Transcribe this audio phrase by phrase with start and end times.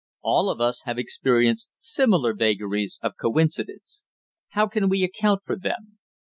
[0.23, 4.03] All of us have experienced similar vagaries of coincidence.
[4.49, 5.99] How can we account for them?